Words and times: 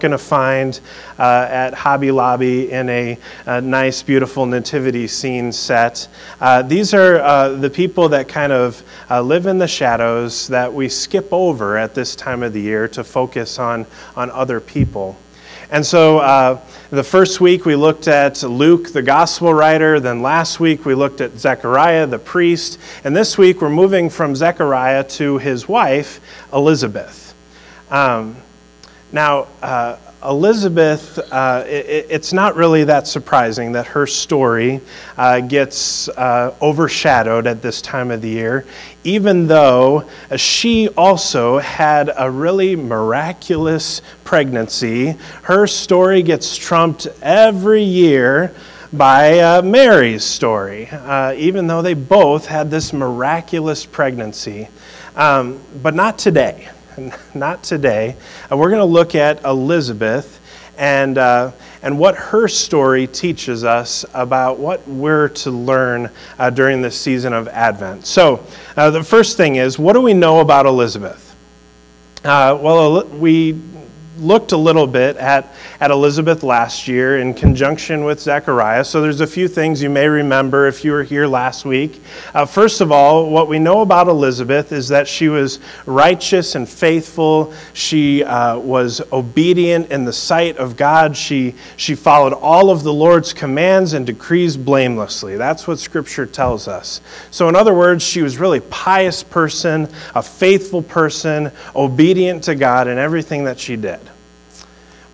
going 0.00 0.12
to 0.12 0.18
find 0.18 0.80
uh, 1.18 1.46
at 1.50 1.74
Hobby 1.74 2.10
Lobby 2.10 2.70
in 2.70 2.88
a, 2.88 3.18
a, 3.46 3.60
nice, 3.60 4.02
beautiful 4.02 4.46
nativity 4.46 5.06
scene 5.06 5.52
set. 5.52 6.08
Uh, 6.40 6.62
these 6.62 6.94
are 6.94 7.16
uh, 7.16 7.50
the 7.50 7.70
people 7.70 8.08
that 8.10 8.28
kind 8.28 8.52
of 8.52 8.82
uh, 9.10 9.20
live 9.22 9.46
in 9.46 9.58
the 9.58 9.68
shadows 9.68 10.48
that 10.48 10.72
we 10.72 10.88
skip 10.88 11.28
over 11.32 11.76
at 11.76 11.94
this 11.94 12.16
time 12.16 12.42
of 12.42 12.52
the 12.52 12.60
year 12.60 12.88
to 12.88 13.04
focus 13.04 13.58
on, 13.58 13.86
on 14.16 14.30
other 14.30 14.60
people. 14.60 15.16
And 15.70 15.84
so 15.84 16.18
uh, 16.18 16.60
the 16.88 17.04
first 17.04 17.42
week 17.42 17.66
we 17.66 17.76
looked 17.76 18.08
at 18.08 18.42
Luke, 18.42 18.90
the 18.92 19.02
gospel 19.02 19.52
writer. 19.52 20.00
Then 20.00 20.22
last 20.22 20.60
week 20.60 20.86
we 20.86 20.94
looked 20.94 21.20
at 21.20 21.36
Zechariah, 21.36 22.06
the 22.06 22.18
priest. 22.18 22.78
And 23.04 23.14
this 23.14 23.36
week 23.36 23.60
we're 23.60 23.68
moving 23.68 24.08
from 24.08 24.34
Zechariah 24.34 25.04
to 25.04 25.36
his 25.36 25.68
wife, 25.68 26.20
Elizabeth. 26.54 27.34
Um, 27.90 28.36
now, 29.12 29.46
uh, 29.62 29.96
Elizabeth, 30.22 31.18
uh, 31.32 31.64
it, 31.66 32.06
it's 32.10 32.32
not 32.32 32.56
really 32.56 32.84
that 32.84 33.06
surprising 33.06 33.72
that 33.72 33.86
her 33.86 34.06
story 34.06 34.80
uh, 35.16 35.40
gets 35.40 36.08
uh, 36.08 36.54
overshadowed 36.60 37.46
at 37.46 37.62
this 37.62 37.80
time 37.80 38.10
of 38.10 38.20
the 38.20 38.28
year, 38.28 38.66
even 39.04 39.46
though 39.46 40.08
she 40.36 40.88
also 40.90 41.58
had 41.58 42.10
a 42.18 42.28
really 42.30 42.74
miraculous 42.74 44.02
pregnancy. 44.24 45.10
Her 45.42 45.66
story 45.66 46.22
gets 46.22 46.56
trumped 46.56 47.06
every 47.22 47.84
year 47.84 48.52
by 48.92 49.38
uh, 49.38 49.62
Mary's 49.62 50.24
story, 50.24 50.88
uh, 50.90 51.32
even 51.36 51.66
though 51.66 51.82
they 51.82 51.94
both 51.94 52.46
had 52.46 52.70
this 52.70 52.92
miraculous 52.92 53.86
pregnancy. 53.86 54.68
Um, 55.14 55.60
but 55.82 55.94
not 55.94 56.18
today. 56.18 56.68
not 57.34 57.62
today. 57.62 58.16
Uh, 58.50 58.56
we're 58.56 58.70
going 58.70 58.80
to 58.80 58.84
look 58.84 59.14
at 59.14 59.44
Elizabeth 59.44 60.40
and, 60.76 61.18
uh, 61.18 61.52
and 61.82 61.98
what 61.98 62.16
her 62.16 62.48
story 62.48 63.06
teaches 63.06 63.64
us 63.64 64.04
about 64.14 64.58
what 64.58 64.86
we're 64.88 65.28
to 65.28 65.50
learn 65.50 66.10
uh, 66.38 66.50
during 66.50 66.82
this 66.82 66.98
season 66.98 67.32
of 67.32 67.48
Advent. 67.48 68.06
So, 68.06 68.44
uh, 68.76 68.90
the 68.90 69.02
first 69.02 69.36
thing 69.36 69.56
is 69.56 69.78
what 69.78 69.94
do 69.94 70.00
we 70.00 70.14
know 70.14 70.40
about 70.40 70.66
Elizabeth? 70.66 71.24
Uh, 72.24 72.58
well, 72.60 73.04
we 73.06 73.52
looked 74.20 74.52
a 74.52 74.56
little 74.56 74.86
bit 74.86 75.16
at, 75.16 75.54
at 75.80 75.90
Elizabeth 75.90 76.42
last 76.42 76.88
year 76.88 77.18
in 77.18 77.34
conjunction 77.34 78.04
with 78.04 78.20
Zechariah. 78.20 78.84
So 78.84 79.00
there's 79.00 79.20
a 79.20 79.26
few 79.26 79.48
things 79.48 79.82
you 79.82 79.90
may 79.90 80.08
remember 80.08 80.66
if 80.66 80.84
you 80.84 80.92
were 80.92 81.02
here 81.02 81.26
last 81.26 81.64
week. 81.64 82.00
Uh, 82.34 82.44
first 82.44 82.80
of 82.80 82.92
all, 82.92 83.30
what 83.30 83.48
we 83.48 83.58
know 83.58 83.80
about 83.80 84.08
Elizabeth 84.08 84.72
is 84.72 84.88
that 84.88 85.08
she 85.08 85.28
was 85.28 85.60
righteous 85.86 86.54
and 86.54 86.68
faithful. 86.68 87.52
She 87.72 88.24
uh, 88.24 88.58
was 88.58 89.00
obedient 89.12 89.90
in 89.90 90.04
the 90.04 90.12
sight 90.12 90.56
of 90.56 90.76
God. 90.76 91.16
She, 91.16 91.54
she 91.76 91.94
followed 91.94 92.32
all 92.32 92.70
of 92.70 92.82
the 92.82 92.92
Lord's 92.92 93.32
commands 93.32 93.92
and 93.92 94.06
decrees 94.06 94.56
blamelessly. 94.56 95.36
That's 95.36 95.66
what 95.66 95.78
Scripture 95.78 96.26
tells 96.26 96.68
us. 96.68 97.00
So, 97.30 97.48
in 97.48 97.56
other 97.56 97.74
words, 97.74 98.02
she 98.02 98.22
was 98.22 98.38
really 98.38 98.60
pious 98.60 99.22
person, 99.22 99.88
a 100.14 100.22
faithful 100.22 100.82
person, 100.82 101.52
obedient 101.74 102.44
to 102.44 102.54
God 102.54 102.88
in 102.88 102.98
everything 102.98 103.44
that 103.44 103.58
she 103.58 103.76
did. 103.76 104.00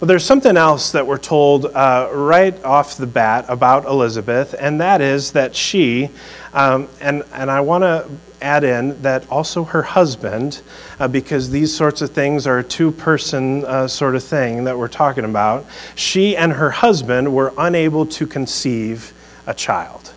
But 0.05 0.09
there's 0.09 0.27
something 0.27 0.59
else 0.59 0.93
that 0.93 1.07
we're 1.07 1.17
told 1.17 1.65
uh, 1.65 2.11
right 2.13 2.63
off 2.63 2.99
the 2.99 3.07
bat 3.07 3.47
about 3.49 3.87
Elizabeth, 3.87 4.55
and 4.59 4.79
that 4.83 5.01
is 5.01 5.33
that 5.33 5.57
she, 5.57 6.11
um, 6.53 6.91
and, 7.01 7.23
and 7.33 7.51
I 7.51 7.63
want 7.63 7.85
to 7.85 8.07
add 8.43 8.65
in 8.65 9.01
that 9.01 9.27
also 9.31 9.65
her 9.65 9.81
husband, 9.81 10.61
uh, 11.01 11.09
because 11.09 11.49
these 11.49 11.75
sorts 11.75 12.03
of 12.03 12.11
things 12.11 12.47
are 12.47 12.59
a 12.59 12.63
two 12.63 12.91
person 12.91 13.65
uh, 13.65 13.89
sort 13.89 14.15
of 14.15 14.23
thing 14.23 14.65
that 14.65 14.77
we're 14.77 14.89
talking 14.89 15.25
about, 15.25 15.65
she 15.95 16.37
and 16.37 16.53
her 16.53 16.71
husband 16.71 17.35
were 17.35 17.55
unable 17.57 18.05
to 18.05 18.27
conceive 18.27 19.15
a 19.47 19.55
child. 19.55 20.13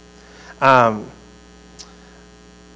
Um, 0.60 1.10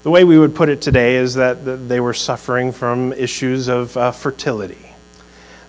the 0.04 0.12
way 0.12 0.24
we 0.24 0.40
would 0.40 0.56
put 0.56 0.70
it 0.70 0.82
today 0.82 1.18
is 1.18 1.34
that 1.34 1.90
they 1.90 2.00
were 2.00 2.14
suffering 2.14 2.72
from 2.72 3.12
issues 3.12 3.68
of 3.68 3.98
uh, 3.98 4.12
fertility 4.14 4.91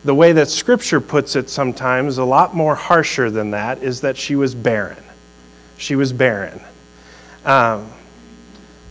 the 0.05 0.15
way 0.15 0.33
that 0.33 0.49
Scripture 0.49 1.01
puts 1.01 1.37
it 1.37 1.49
sometimes, 1.49 2.19
a 2.19 2.25
lot 2.25 2.55
more 2.55 2.75
harsher 2.75 3.31
than 3.31 3.53
that, 3.53 3.83
is 3.83 4.01
that 4.01 4.17
she 4.17 4.35
was 4.35 4.55
barren. 4.55 5.03
She 5.77 5.95
was 5.95 6.13
barren. 6.13 6.61
Um, 7.45 7.91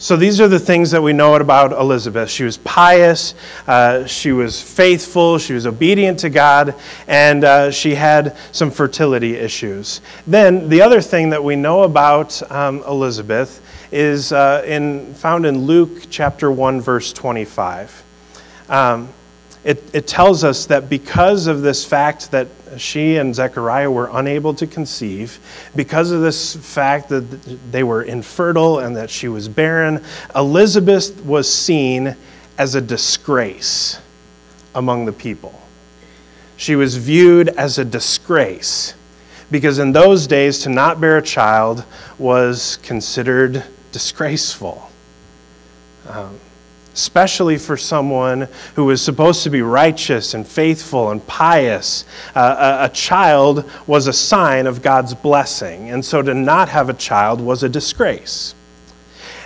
so 0.02 0.16
these 0.16 0.42
are 0.42 0.48
the 0.48 0.60
things 0.60 0.90
that 0.92 1.04
we 1.04 1.14
know 1.14 1.36
about 1.36 1.74
Elizabeth. 1.74 2.30
She 2.30 2.44
was 2.44 2.58
pious, 2.58 3.36
uh, 3.68 4.08
she 4.08 4.32
was 4.32 4.60
faithful, 4.60 5.38
she 5.38 5.54
was 5.54 5.68
obedient 5.68 6.18
to 6.22 6.30
God, 6.32 6.74
and 7.08 7.44
uh, 7.44 7.70
she 7.70 7.94
had 7.94 8.36
some 8.52 8.72
fertility 8.72 9.36
issues. 9.36 10.02
Then 10.26 10.70
the 10.70 10.82
other 10.82 11.02
thing 11.02 11.30
that 11.30 11.44
we 11.44 11.56
know 11.56 11.84
about 11.84 12.42
um, 12.52 12.84
Elizabeth 12.88 13.62
is 13.92 14.32
uh, 14.32 14.64
in, 14.66 15.14
found 15.14 15.46
in 15.46 15.66
Luke 15.66 16.08
chapter 16.10 16.50
1, 16.50 16.82
verse 16.82 17.14
25. 17.14 18.04
Um, 18.70 19.10
it, 19.64 19.84
it 19.94 20.08
tells 20.08 20.44
us 20.44 20.66
that 20.68 20.90
because 20.90 21.48
of 21.48 21.62
this 21.62 21.86
fact 21.86 22.32
that 22.32 22.48
she 22.78 23.18
and 23.18 23.36
Zechariah 23.36 23.92
were 23.92 24.10
unable 24.14 24.54
to 24.56 24.66
conceive, 24.66 25.40
because 25.76 26.12
of 26.12 26.22
this 26.22 26.56
fact 26.56 27.10
that 27.10 27.22
they 27.72 27.84
were 27.84 28.04
infertile 28.04 28.80
and 28.80 28.96
that 28.96 29.10
she 29.10 29.28
was 29.28 29.48
barren, 29.48 30.04
Elizabeth 30.36 31.24
was 31.24 31.52
seen 31.52 32.16
as 32.58 32.76
a 32.76 32.82
disgrace 32.82 34.00
among 34.74 35.06
the 35.06 35.14
people. 35.14 35.60
She 36.58 36.76
was 36.76 36.96
viewed 36.98 37.50
as 37.50 37.78
a 37.78 37.86
disgrace 37.86 38.94
because 39.52 39.80
in 39.80 39.92
those 39.92 40.28
days, 40.28 40.60
to 40.60 40.70
not 40.70 41.02
bear 41.02 41.18
a 41.18 41.22
child 41.22 41.84
was 42.18 42.78
considered 42.78 43.64
disgraceful. 43.92 44.90
Um, 46.08 46.40
especially 46.94 47.58
for 47.58 47.78
someone 47.78 48.48
who 48.76 48.86
was 48.86 49.02
supposed 49.02 49.44
to 49.44 49.50
be 49.50 49.62
righteous 49.62 50.34
and 50.34 50.46
faithful 50.46 51.12
and 51.12 51.26
pious. 51.26 52.06
Uh, 52.36 52.80
a, 52.82 52.86
a, 52.86 52.90
child 52.90 53.70
was 53.88 54.08
a 54.08 54.14
sign 54.14 54.68
of 54.68 54.82
God's 54.82 55.14
blessing, 55.14 55.90
and 55.90 56.04
so 56.04 56.22
to 56.22 56.34
not 56.34 56.70
have 56.70 56.90
a 56.90 56.94
child 56.94 57.40
was 57.40 57.64
a 57.64 57.70
disgrace. 57.70 58.56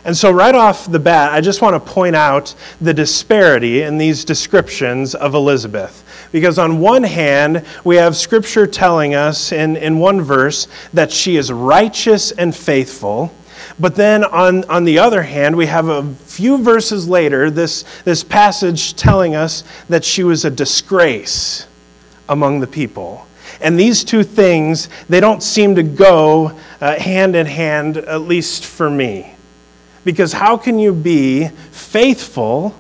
And 0.05 0.16
so, 0.16 0.31
right 0.31 0.53
off 0.53 0.89
the 0.89 1.00
bat, 1.00 1.34
I 1.34 1.41
just 1.41 1.63
want 1.63 1.73
to 1.73 1.91
point 1.91 2.16
out 2.16 2.53
the 2.79 2.94
disparity 2.94 3.81
in 3.81 3.97
these 3.97 4.23
descriptions 4.23 5.16
of 5.16 5.34
Elizabeth. 5.34 6.03
Because 6.31 6.59
on 6.59 6.79
one 6.79 7.01
hand, 7.01 7.66
we 7.84 7.95
have 7.95 8.16
scripture 8.16 8.67
telling 8.67 9.16
us 9.16 9.51
in, 9.51 9.75
in 9.75 9.97
one 9.97 10.22
verse 10.22 10.67
that 10.94 11.11
she 11.11 11.38
is 11.38 11.51
righteous 11.51 12.31
and 12.31 12.55
faithful. 12.55 13.34
But 13.80 13.96
then 13.96 14.24
on, 14.24 14.63
on 14.69 14.86
the 14.86 15.00
other 15.00 15.22
hand, 15.22 15.56
we 15.56 15.66
have 15.66 15.90
a 15.90 16.03
few 16.25 16.63
verses 16.63 17.09
later 17.09 17.52
this, 17.52 17.84
this 18.06 18.24
passage 18.24 18.96
telling 18.96 19.36
us 19.36 19.63
that 19.90 20.06
she 20.06 20.24
was 20.24 20.46
a 20.46 20.50
disgrace 20.50 21.68
among 22.30 22.62
the 22.62 22.68
people. 22.68 23.28
And 23.62 23.80
these 23.80 24.03
two 24.03 24.24
things, 24.24 24.90
they 25.09 25.19
don't 25.19 25.44
seem 25.44 25.75
to 25.75 25.84
go 25.84 26.58
uh, 26.80 27.00
hand 27.00 27.35
in 27.35 27.46
hand, 27.46 27.97
at 27.97 28.22
least 28.22 28.66
for 28.66 28.90
me. 28.90 29.34
Because 30.03 30.34
how 30.34 30.56
can 30.58 30.80
you 30.80 30.94
be 30.94 31.47
faithful 31.72 32.75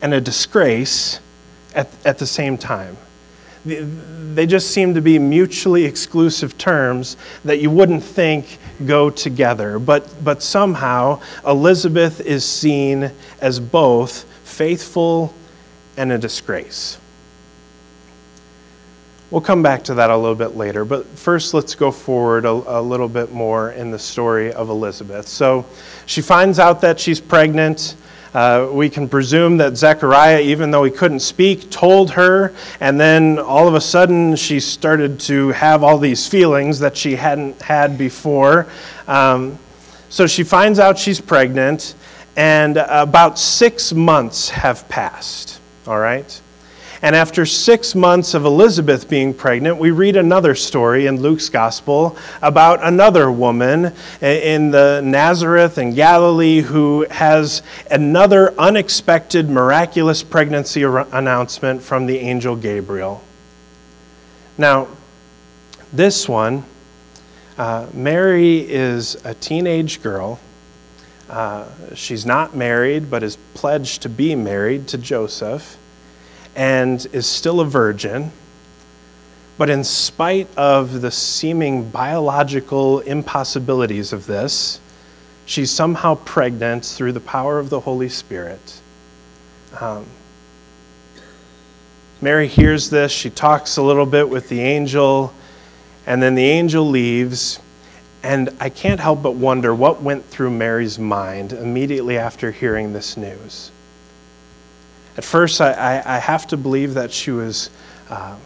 and 0.00 0.14
a 0.14 0.20
disgrace 0.20 1.20
at, 1.74 1.88
at 2.04 2.18
the 2.18 2.26
same 2.26 2.56
time? 2.56 2.96
They 4.34 4.46
just 4.46 4.70
seem 4.70 4.94
to 4.94 5.00
be 5.00 5.18
mutually 5.18 5.84
exclusive 5.84 6.56
terms 6.58 7.16
that 7.44 7.60
you 7.60 7.70
wouldn't 7.70 8.04
think 8.04 8.58
go 8.86 9.10
together. 9.10 9.78
But, 9.78 10.24
but 10.24 10.42
somehow, 10.42 11.20
Elizabeth 11.46 12.20
is 12.20 12.44
seen 12.44 13.10
as 13.40 13.58
both 13.58 14.24
faithful 14.44 15.34
and 15.96 16.12
a 16.12 16.18
disgrace. 16.18 16.98
We'll 19.30 19.42
come 19.42 19.62
back 19.62 19.84
to 19.84 19.94
that 19.94 20.08
a 20.08 20.16
little 20.16 20.34
bit 20.34 20.56
later, 20.56 20.86
but 20.86 21.04
first 21.06 21.52
let's 21.52 21.74
go 21.74 21.90
forward 21.90 22.46
a, 22.46 22.50
a, 22.50 22.80
little 22.80 23.10
bit 23.10 23.30
more 23.30 23.72
in 23.72 23.90
the 23.90 23.98
story 23.98 24.54
of 24.54 24.70
Elizabeth. 24.70 25.28
So 25.28 25.66
she 26.06 26.22
finds 26.22 26.58
out 26.58 26.80
that 26.80 26.98
she's 26.98 27.20
pregnant. 27.20 27.96
Uh, 28.34 28.68
we 28.70 28.90
can 28.90 29.08
presume 29.08 29.56
that 29.56 29.76
Zechariah, 29.76 30.40
even 30.40 30.70
though 30.70 30.84
he 30.84 30.90
couldn't 30.90 31.20
speak, 31.20 31.70
told 31.70 32.10
her, 32.10 32.52
and 32.80 33.00
then 33.00 33.38
all 33.38 33.66
of 33.66 33.74
a 33.74 33.80
sudden 33.80 34.36
she 34.36 34.60
started 34.60 35.18
to 35.20 35.48
have 35.48 35.82
all 35.82 35.98
these 35.98 36.28
feelings 36.28 36.78
that 36.78 36.96
she 36.96 37.16
hadn't 37.16 37.60
had 37.62 37.96
before. 37.96 38.66
Um, 39.06 39.58
so 40.10 40.26
she 40.26 40.44
finds 40.44 40.78
out 40.78 40.98
she's 40.98 41.20
pregnant, 41.20 41.94
and 42.36 42.76
about 42.76 43.38
six 43.38 43.92
months 43.92 44.48
have 44.50 44.88
passed, 44.88 45.60
all 45.86 45.98
right? 45.98 46.40
And 47.00 47.14
after 47.14 47.46
six 47.46 47.94
months 47.94 48.34
of 48.34 48.44
Elizabeth 48.44 49.08
being 49.08 49.32
pregnant, 49.32 49.76
we 49.76 49.92
read 49.92 50.16
another 50.16 50.56
story 50.56 51.06
in 51.06 51.20
Luke's 51.20 51.48
gospel 51.48 52.16
about 52.42 52.82
another 52.82 53.30
woman 53.30 53.94
in 54.20 54.72
the 54.72 55.00
Nazareth 55.04 55.78
and 55.78 55.94
Galilee 55.94 56.60
who 56.60 57.06
has 57.08 57.62
another 57.88 58.52
unexpected, 58.58 59.48
miraculous 59.48 60.24
pregnancy 60.24 60.82
announcement 60.82 61.82
from 61.82 62.06
the 62.06 62.18
angel 62.18 62.56
Gabriel. 62.56 63.22
Now, 64.56 64.88
this 65.92 66.28
one, 66.28 66.64
uh, 67.56 67.86
Mary 67.94 68.58
is 68.68 69.16
a 69.24 69.34
teenage 69.34 70.02
girl. 70.02 70.40
Uh, 71.30 71.66
she's 71.94 72.26
not 72.26 72.56
married, 72.56 73.08
but 73.08 73.22
is 73.22 73.38
pledged 73.54 74.02
to 74.02 74.08
be 74.08 74.34
married 74.34 74.88
to 74.88 74.98
Joseph 74.98 75.77
and 76.58 77.06
is 77.12 77.24
still 77.24 77.60
a 77.60 77.64
virgin. 77.64 78.32
But 79.58 79.70
in 79.70 79.84
spite 79.84 80.48
of 80.56 81.00
the 81.00 81.10
seeming 81.10 81.88
biological 81.88 82.98
impossibilities 83.00 84.12
of 84.12 84.26
this, 84.26 84.80
she's 85.46 85.70
somehow 85.70 86.16
pregnant 86.16 86.84
through 86.84 87.12
the 87.12 87.20
power 87.20 87.60
of 87.60 87.70
the 87.70 87.78
Holy 87.78 88.08
Spirit. 88.08 88.80
Um, 89.80 90.04
Mary 92.20 92.48
hears 92.48 92.90
this. 92.90 93.12
She 93.12 93.30
talks 93.30 93.76
a 93.76 93.82
little 93.82 94.06
bit 94.06 94.28
with 94.28 94.48
the 94.48 94.60
angel, 94.60 95.32
and 96.06 96.20
then 96.20 96.34
the 96.34 96.44
angel 96.44 96.84
leaves. 96.88 97.60
And 98.24 98.50
I 98.58 98.68
can't 98.68 98.98
help 98.98 99.22
but 99.22 99.36
wonder 99.36 99.72
what 99.72 100.02
went 100.02 100.24
through 100.24 100.50
Mary's 100.50 100.98
mind 100.98 101.52
immediately 101.52 102.18
after 102.18 102.50
hearing 102.50 102.92
this 102.92 103.16
news. 103.16 103.70
At 105.18 105.24
first, 105.24 105.60
I, 105.60 105.72
I, 105.72 106.14
I 106.14 106.18
have 106.18 106.46
to 106.46 106.56
believe 106.56 106.94
that 106.94 107.12
she 107.12 107.32
was 107.32 107.70
uh, 108.08 108.36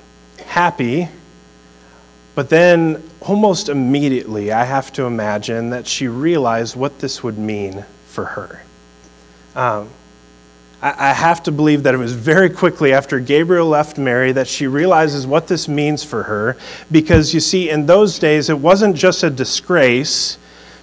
happy, 0.46 1.06
but 2.34 2.48
then 2.48 3.02
almost 3.20 3.69
immediately, 3.69 4.52
I 4.52 4.64
have 4.64 4.90
to 4.94 5.02
imagine 5.02 5.69
that 5.69 5.86
she 5.86 6.08
realized 6.08 6.74
what 6.74 6.98
this 6.98 7.22
would 7.22 7.36
mean 7.36 7.84
for 8.06 8.24
her. 8.24 8.62
Um, 9.54 9.90
I 10.80 11.12
have 11.12 11.42
to 11.44 11.52
believe 11.52 11.82
that 11.84 11.94
it 11.94 11.98
was 11.98 12.14
very 12.14 12.50
quickly 12.50 12.92
after 12.92 13.20
Gabriel 13.20 13.69
left 13.69 13.98
Mary 13.98 14.32
that 14.32 14.48
she 14.48 14.66
realizes 14.66 15.26
what 15.26 15.46
this 15.46 15.69
means 15.69 16.02
for 16.02 16.24
her. 16.24 16.56
Because 16.90 17.32
you 17.32 17.38
see, 17.38 17.69
in 17.69 17.86
those 17.86 18.19
days, 18.19 18.48
it 18.48 18.58
wasn't 18.58 18.96
just 18.96 19.22
a 19.22 19.30
disgrace 19.30 20.38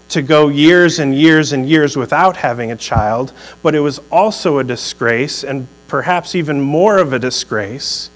to 0.09 0.21
go 0.21 0.47
years 0.47 0.99
and 0.99 1.15
years 1.15 1.51
and 1.51 1.67
years 1.67 1.97
without 1.97 2.37
having 2.37 2.71
a 2.71 2.75
child, 2.75 3.33
but 3.63 3.73
it 3.75 3.79
was 3.79 3.99
also 4.11 4.59
a 4.59 4.63
disgrace, 4.63 5.43
and 5.43 5.67
perhaps 5.89 6.35
even 6.35 6.61
more 6.61 6.97
of 6.97 7.11
a 7.11 7.19
disgrace, 7.19 8.09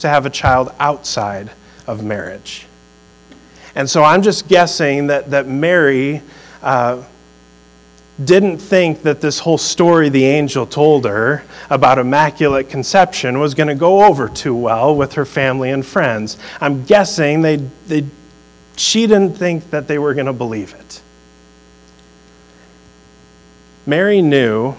to 0.00 0.08
have 0.08 0.26
a 0.26 0.30
child 0.30 0.72
outside 0.78 1.50
of 1.86 2.04
marriage. 2.04 2.66
And 3.74 3.88
so 3.88 4.04
I'm 4.04 4.22
just 4.22 4.48
guessing 4.48 5.06
that, 5.06 5.30
that 5.30 5.46
Mary. 5.46 6.20
Uh, 6.62 7.02
didn't 8.22 8.58
think 8.58 9.02
that 9.02 9.20
this 9.20 9.40
whole 9.40 9.58
story 9.58 10.08
the 10.08 10.24
angel 10.24 10.66
told 10.66 11.04
her 11.04 11.42
about 11.68 11.98
immaculate 11.98 12.68
conception 12.68 13.40
was 13.40 13.54
going 13.54 13.66
to 13.66 13.74
go 13.74 14.04
over 14.04 14.28
too 14.28 14.54
well 14.54 14.94
with 14.94 15.14
her 15.14 15.24
family 15.24 15.70
and 15.70 15.84
friends. 15.84 16.38
I'm 16.60 16.84
guessing 16.84 17.42
they, 17.42 17.56
they, 17.88 18.04
she 18.76 19.06
didn't 19.06 19.36
think 19.36 19.70
that 19.70 19.88
they 19.88 19.98
were 19.98 20.14
going 20.14 20.26
to 20.26 20.32
believe 20.32 20.74
it. 20.74 21.02
Mary 23.84 24.22
knew 24.22 24.76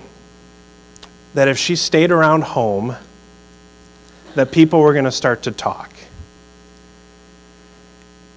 that 1.35 1.47
if 1.47 1.57
she 1.57 1.75
stayed 1.75 2.11
around 2.11 2.43
home, 2.43 2.95
that 4.35 4.51
people 4.51 4.81
were 4.81 4.93
going 4.93 5.05
to 5.05 5.11
start 5.11 5.43
to 5.43 5.51
talk. 5.51 5.91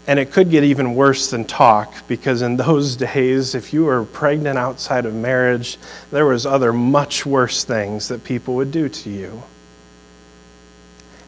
And 0.07 0.19
it 0.19 0.33
could 0.33 0.51
get 0.51 0.65
even 0.65 0.95
worse 0.95 1.31
than 1.31 1.45
talk 1.45 1.93
because 2.09 2.43
in 2.43 2.57
those 2.69 2.97
days, 2.97 3.55
if 3.55 3.73
you 3.73 3.85
were 3.85 4.05
pregnant 4.05 4.59
outside 4.59 5.07
of 5.07 5.15
marriage, 5.15 5.79
there 6.11 6.27
was 6.27 6.45
other 6.45 6.73
much 6.73 7.25
worse 7.25 7.65
things 7.65 8.09
that 8.09 8.25
people 8.25 8.55
would 8.57 8.73
do 8.73 8.89
to 8.89 9.11
you. 9.11 9.43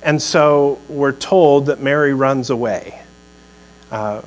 And 0.02 0.20
so 0.20 0.80
we're 0.88 1.12
told 1.12 1.66
that 1.66 1.80
Mary 1.80 2.14
runs 2.14 2.50
away 2.50 3.02
uh, 3.92 4.22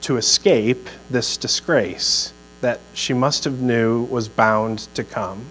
to 0.00 0.16
escape 0.16 0.88
this 1.10 1.36
disgrace 1.36 2.32
that 2.62 2.80
she 2.94 3.12
must 3.12 3.44
have 3.44 3.60
knew 3.60 4.04
was 4.04 4.28
bound 4.28 4.88
to 4.94 5.04
come. 5.04 5.44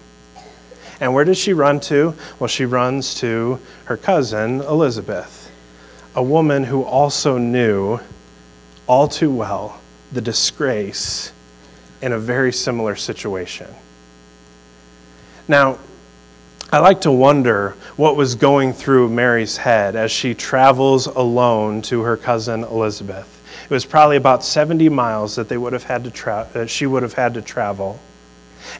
And 1.00 1.14
where 1.14 1.24
does 1.24 1.38
she 1.38 1.52
run 1.52 1.80
to? 1.80 2.14
Well, 2.38 2.48
she 2.48 2.64
runs 2.64 3.14
to 3.16 3.60
her 3.84 3.96
cousin 3.96 4.60
Elizabeth 4.62 5.48
a 6.18 6.22
woman 6.22 6.64
who 6.64 6.82
also 6.82 7.38
knew 7.38 8.00
all 8.88 9.06
too 9.06 9.30
well 9.30 9.80
the 10.10 10.20
disgrace 10.20 11.32
in 12.02 12.12
a 12.12 12.18
very 12.18 12.52
similar 12.52 12.96
situation. 12.96 13.68
Now, 15.46 15.78
I 16.72 16.80
like 16.80 17.02
to 17.02 17.12
wonder 17.12 17.76
what 17.96 18.16
was 18.16 18.34
going 18.34 18.72
through 18.72 19.10
Mary's 19.10 19.56
head 19.56 19.94
as 19.94 20.10
she 20.10 20.34
travels 20.34 21.06
alone 21.06 21.82
to 21.82 22.02
her 22.02 22.16
cousin 22.16 22.64
Elizabeth. 22.64 23.40
It 23.64 23.70
was 23.70 23.84
probably 23.84 24.16
about 24.16 24.42
70 24.42 24.88
miles 24.88 25.36
that 25.36 25.48
they 25.48 25.56
would 25.56 25.72
have 25.72 25.84
had 25.84 26.02
to 26.02 26.10
tra- 26.10 26.66
she 26.66 26.86
would 26.86 27.04
have 27.04 27.14
had 27.14 27.34
to 27.34 27.42
travel. 27.42 28.00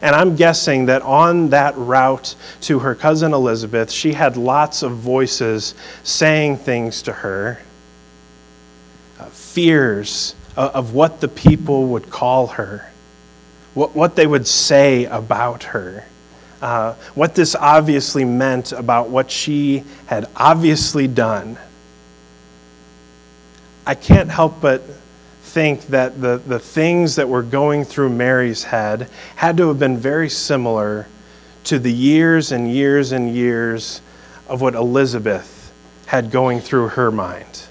And 0.01 0.15
I'm 0.15 0.35
guessing 0.35 0.85
that 0.87 1.01
on 1.01 1.49
that 1.49 1.77
route 1.77 2.35
to 2.61 2.79
her 2.79 2.95
cousin 2.95 3.33
Elizabeth, 3.33 3.91
she 3.91 4.13
had 4.13 4.37
lots 4.37 4.83
of 4.83 4.93
voices 4.93 5.75
saying 6.03 6.57
things 6.57 7.01
to 7.03 7.13
her, 7.13 7.59
uh, 9.19 9.25
fears 9.25 10.35
of 10.55 10.93
what 10.93 11.21
the 11.21 11.27
people 11.27 11.87
would 11.87 12.09
call 12.09 12.47
her, 12.47 12.89
what, 13.73 13.95
what 13.95 14.15
they 14.15 14.27
would 14.27 14.47
say 14.47 15.05
about 15.05 15.63
her. 15.63 16.05
Uh, 16.61 16.93
what 17.15 17.35
this 17.35 17.55
obviously 17.55 18.25
meant 18.25 18.73
about 18.73 19.09
what 19.09 19.31
she 19.31 19.81
had 20.07 20.27
obviously 20.35 21.07
done. 21.07 21.57
I 23.85 23.95
can't 23.95 24.29
help 24.29 24.59
but 24.59 24.83
think 25.49 25.87
that 25.87 26.21
the, 26.21 26.37
the 26.37 26.59
things 26.59 27.15
that 27.15 27.27
were 27.27 27.41
going 27.41 27.83
through 27.83 28.09
Mary's 28.09 28.63
head 28.63 29.09
had 29.35 29.57
to 29.57 29.67
have 29.69 29.79
been 29.79 29.97
very 29.97 30.29
similar 30.29 31.07
to 31.63 31.79
the 31.79 31.91
years 31.91 32.51
and 32.51 32.71
years 32.71 33.11
and 33.11 33.33
years 33.33 34.01
of 34.47 34.61
what 34.61 34.75
Elizabeth 34.75 35.73
had 36.05 36.31
going 36.31 36.59
through 36.59 36.89
her 36.89 37.11
mind. 37.11 37.63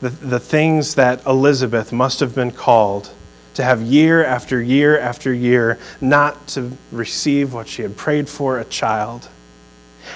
The, 0.00 0.10
the 0.10 0.40
things 0.40 0.94
that 0.94 1.24
Elizabeth 1.26 1.92
must 1.92 2.20
have 2.20 2.34
been 2.34 2.50
called 2.50 3.10
to 3.54 3.62
have 3.62 3.82
year 3.82 4.24
after 4.24 4.62
year 4.62 4.98
after 4.98 5.32
year 5.32 5.78
not 6.00 6.46
to 6.48 6.76
receive 6.92 7.52
what 7.52 7.68
she 7.68 7.82
had 7.82 7.96
prayed 7.96 8.28
for 8.28 8.58
a 8.58 8.64
child 8.64 9.28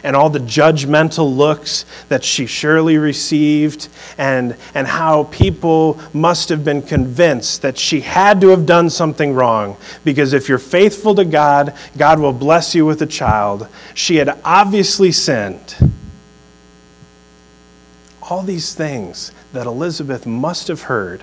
and 0.03 0.17
all 0.17 0.31
the 0.31 0.39
judgmental 0.39 1.37
looks 1.37 1.85
that 2.09 2.25
she 2.25 2.47
surely 2.47 2.99
received, 2.99 3.89
and, 4.19 4.57
and 4.75 4.87
how 4.87 5.25
people 5.25 6.01
must 6.13 6.49
have 6.49 6.65
been 6.65 6.83
convinced 6.83 7.63
that 7.63 7.79
she 7.79 8.01
had 8.01 8.41
to 8.41 8.49
have 8.49 8.67
done 8.67 8.91
something 8.91 9.35
wrong. 9.35 9.77
Because 10.05 10.33
if 10.33 10.49
you're 10.49 10.59
faithful 10.59 11.15
to 11.15 11.25
God, 11.25 11.75
God 11.97 12.19
will 12.19 12.33
bless 12.33 12.75
you 12.75 12.87
with 12.87 13.03
a 13.03 13.07
child. 13.07 13.69
She 13.95 14.17
had 14.17 14.39
obviously 14.45 15.13
sinned. 15.13 15.77
All 18.23 18.43
these 18.43 18.75
things 18.75 19.33
that 19.53 19.67
Elizabeth 19.67 20.27
must 20.27 20.69
have 20.69 20.83
heard 20.83 21.23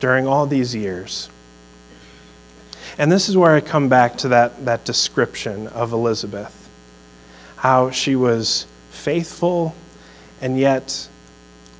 during 0.00 0.26
all 0.26 0.46
these 0.46 0.74
years. 0.74 1.28
And 2.98 3.12
this 3.12 3.28
is 3.28 3.36
where 3.36 3.54
I 3.54 3.60
come 3.60 3.88
back 3.88 4.16
to 4.18 4.28
that, 4.28 4.64
that 4.64 4.84
description 4.84 5.68
of 5.68 5.92
Elizabeth 5.92 6.65
how 7.56 7.90
she 7.90 8.16
was 8.16 8.66
faithful 8.90 9.74
and 10.40 10.58
yet 10.58 11.08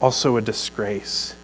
also 0.00 0.36
a 0.36 0.42
disgrace. 0.42 1.34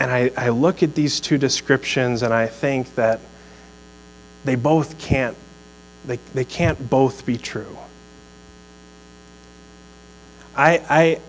And 0.00 0.10
I, 0.10 0.30
I 0.36 0.48
look 0.50 0.82
at 0.82 0.94
these 0.94 1.20
two 1.20 1.38
descriptions 1.38 2.22
and 2.22 2.32
I 2.32 2.46
think 2.46 2.94
that 2.94 3.20
they 4.44 4.54
both 4.54 4.98
can't, 4.98 5.36
they, 6.06 6.18
they 6.34 6.44
can't 6.44 6.88
both 6.88 7.26
be 7.26 7.36
true. 7.36 7.76
I, 10.56 10.82
I, 10.88 11.20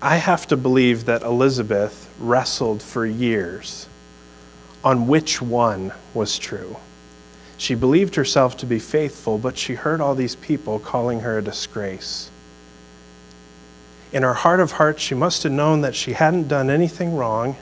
I 0.00 0.16
have 0.16 0.46
to 0.48 0.56
believe 0.56 1.06
that 1.06 1.22
Elizabeth 1.22 2.08
wrestled 2.18 2.82
for 2.82 3.04
years 3.04 3.88
on 4.84 5.06
which 5.06 5.42
one 5.42 5.92
was 6.14 6.38
true. 6.38 6.76
She 7.58 7.74
believed 7.74 8.16
herself 8.16 8.56
to 8.58 8.66
be 8.66 8.78
faithful, 8.78 9.38
but 9.38 9.56
she 9.56 9.74
heard 9.74 10.00
all 10.00 10.14
these 10.14 10.36
people 10.36 10.78
calling 10.78 11.20
her 11.20 11.38
a 11.38 11.42
disgrace. 11.42 12.30
In 14.12 14.22
her 14.22 14.34
heart 14.34 14.60
of 14.60 14.72
hearts, 14.72 15.02
she 15.02 15.14
must 15.14 15.42
have 15.42 15.52
known 15.52 15.80
that 15.80 15.94
she 15.94 16.12
hadn't 16.12 16.48
done 16.48 16.70
anything 16.70 17.16
wrong, 17.16 17.56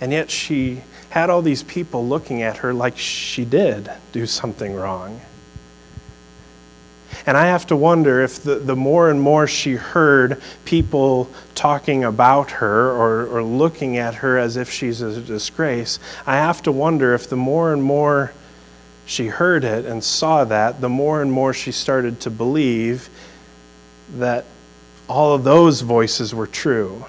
and 0.00 0.12
yet 0.12 0.30
she 0.30 0.82
had 1.10 1.30
all 1.30 1.42
these 1.42 1.62
people 1.62 2.06
looking 2.06 2.42
at 2.42 2.58
her 2.58 2.74
like 2.74 2.98
she 2.98 3.44
did 3.44 3.90
do 4.12 4.26
something 4.26 4.74
wrong. 4.74 5.20
And 7.24 7.36
I 7.36 7.46
have 7.46 7.66
to 7.68 7.76
wonder 7.76 8.22
if 8.22 8.42
the, 8.42 8.56
the 8.56 8.76
more 8.76 9.10
and 9.10 9.20
more 9.20 9.46
she 9.46 9.74
heard 9.74 10.40
people 10.64 11.30
talking 11.54 12.04
about 12.04 12.50
her 12.52 12.90
or, 12.90 13.26
or 13.26 13.42
looking 13.42 13.96
at 13.96 14.16
her 14.16 14.38
as 14.38 14.56
if 14.56 14.70
she's 14.70 15.00
a 15.00 15.20
disgrace, 15.20 15.98
I 16.26 16.36
have 16.36 16.62
to 16.62 16.72
wonder 16.72 17.14
if 17.14 17.28
the 17.28 17.36
more 17.36 17.72
and 17.72 17.82
more 17.82 18.32
she 19.06 19.28
heard 19.28 19.62
it 19.62 19.86
and 19.86 20.02
saw 20.02 20.44
that, 20.44 20.80
the 20.80 20.88
more 20.88 21.22
and 21.22 21.32
more 21.32 21.54
she 21.54 21.70
started 21.70 22.20
to 22.20 22.30
believe 22.30 23.08
that 24.16 24.44
all 25.08 25.32
of 25.32 25.44
those 25.44 25.80
voices 25.80 26.34
were 26.34 26.48
true. 26.48 27.04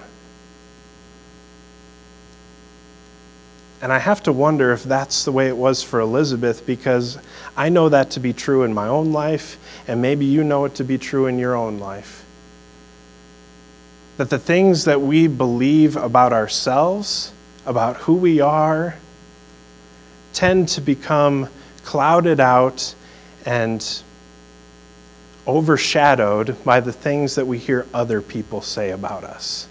And 3.81 3.91
I 3.91 3.97
have 3.97 4.23
to 4.23 4.33
wonder 4.33 4.71
if 4.73 4.83
that's 4.83 5.25
the 5.25 5.31
way 5.31 5.47
it 5.47 5.57
was 5.57 5.81
for 5.83 5.99
Elizabeth 5.99 6.65
because 6.65 7.17
I 7.55 7.69
know 7.69 7.89
that 7.89 8.11
to 8.11 8.19
be 8.19 8.31
true 8.31 8.63
in 8.63 8.73
my 8.73 8.87
own 8.87 9.11
life, 9.11 9.57
and 9.87 10.01
maybe 10.01 10.25
you 10.25 10.43
know 10.43 10.65
it 10.65 10.75
to 10.75 10.83
be 10.83 10.99
true 10.99 11.25
in 11.25 11.39
your 11.39 11.55
own 11.55 11.79
life. 11.79 12.25
That 14.17 14.29
the 14.29 14.39
things 14.39 14.85
that 14.85 15.01
we 15.01 15.27
believe 15.27 15.95
about 15.95 16.33
ourselves, 16.33 17.31
about 17.65 17.97
who 17.97 18.13
we 18.13 18.39
are, 18.39 18.95
tend 20.33 20.69
to 20.69 20.81
become 20.81 21.49
clouded 21.87 22.41
out 22.41 22.93
and 23.45 24.01
overshadowed 25.47 26.61
by 26.65 26.81
the 26.81 26.91
things 26.91 27.35
that 27.35 27.47
we 27.47 27.57
hear 27.57 27.87
other 27.93 28.21
people 28.21 28.59
say 28.59 28.91
about 28.91 29.23
us. 29.23 29.69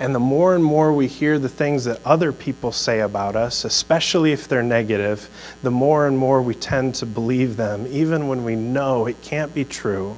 And 0.00 0.12
the 0.12 0.18
more 0.18 0.56
and 0.56 0.64
more 0.64 0.92
we 0.92 1.06
hear 1.06 1.38
the 1.38 1.48
things 1.48 1.84
that 1.84 2.04
other 2.04 2.32
people 2.32 2.72
say 2.72 3.00
about 3.00 3.36
us, 3.36 3.64
especially 3.64 4.32
if 4.32 4.48
they're 4.48 4.64
negative, 4.64 5.30
the 5.62 5.70
more 5.70 6.08
and 6.08 6.18
more 6.18 6.42
we 6.42 6.56
tend 6.56 6.96
to 6.96 7.06
believe 7.06 7.56
them, 7.56 7.86
even 7.88 8.26
when 8.26 8.42
we 8.42 8.56
know 8.56 9.06
it 9.06 9.22
can't 9.22 9.54
be 9.54 9.64
true. 9.64 10.16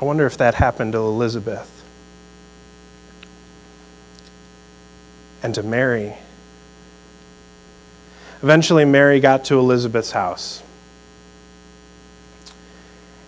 I 0.00 0.04
wonder 0.04 0.26
if 0.26 0.38
that 0.38 0.56
happened 0.56 0.94
to 0.94 0.98
Elizabeth 0.98 1.70
and 5.44 5.54
to 5.54 5.62
Mary. 5.62 6.16
Eventually, 8.42 8.84
Mary 8.84 9.20
got 9.20 9.44
to 9.46 9.58
Elizabeth's 9.58 10.10
house. 10.10 10.62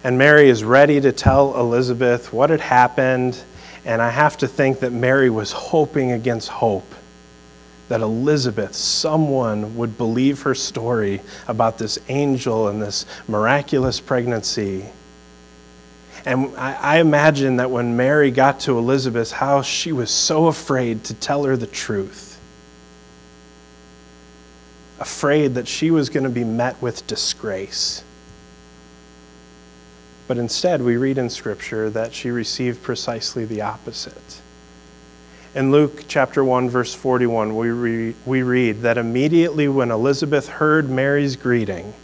And 0.05 0.19
Mary 0.19 0.49
is 0.49 0.62
ready 0.62 1.00
to 1.00 1.12
tell 1.12 1.59
Elizabeth 1.59 2.33
what 2.33 2.50
had 2.50 2.61
happened 2.61 3.43
and 3.88 4.03
I 4.03 4.11
have 4.11 4.37
to 4.38 4.47
think 4.47 4.81
that 4.81 4.93
Mary 4.93 5.31
was 5.31 5.50
hoping 5.50 6.12
against 6.12 6.49
hope 6.49 6.95
that 7.88 8.03
Elizabeth, 8.03 8.75
someone 8.75 9.77
would 9.77 9.97
believe 9.97 10.43
her 10.43 10.55
story 10.55 11.23
about 11.47 11.79
this 11.79 11.99
angel 12.11 12.69
and 12.69 12.83
this 12.83 13.07
miraculous 13.27 13.99
pregnancy. 13.99 14.85
And 16.27 16.55
I, 16.59 16.75
I, 16.75 16.99
imagine 16.99 17.57
that 17.57 17.71
when 17.71 17.97
Mary 17.97 18.31
got 18.31 18.61
to 18.61 18.77
Elizabeth's 18.77 19.33
house, 19.33 19.65
she 19.65 19.93
was 19.93 20.11
so 20.11 20.49
afraid 20.49 21.05
to 21.05 21.15
tell 21.15 21.45
her 21.45 21.57
the 21.57 21.67
truth. 21.67 22.27
Afraid 25.00 25.55
that 25.55 25.69
she 25.69 25.90
was 25.90 26.09
going 26.09 26.25
to 26.25 26.31
be 26.31 26.45
met 26.45 26.81
with 26.83 27.07
disgrace. 27.07 28.02
But 30.26 30.38
instead, 30.38 30.83
we 30.83 30.97
read 30.97 31.19
in 31.19 31.31
Scripture 31.31 31.88
that 31.90 32.12
she 32.12 32.31
received 32.31 32.83
precisely 32.83 33.45
the 33.45 33.62
opposite. 33.62 34.43
In 35.55 35.73
Luke 35.73 36.05
chapter 36.07 36.45
1, 36.45 36.69
verse 36.69 36.95
41, 36.95 37.57
we, 37.57 37.71
re- 37.71 38.14
we 38.26 38.43
read 38.43 38.83
that 38.83 38.99
immediately 38.99 39.67
when 39.69 39.90
Elizabeth 39.90 40.49
heard 40.49 40.90
Mary's 40.90 41.37
greeting, 41.37 41.95